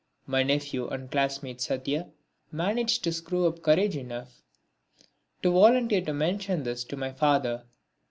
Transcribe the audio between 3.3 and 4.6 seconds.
up courage enough